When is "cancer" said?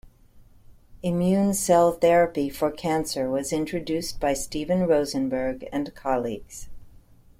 2.71-3.29